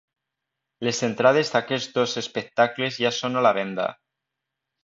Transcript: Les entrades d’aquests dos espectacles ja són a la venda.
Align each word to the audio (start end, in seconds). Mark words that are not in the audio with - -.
Les 0.87 1.01
entrades 1.07 1.53
d’aquests 1.55 1.93
dos 1.99 2.17
espectacles 2.23 2.99
ja 3.07 3.15
són 3.19 3.39
a 3.39 3.45
la 3.49 3.55
venda. 3.63 3.87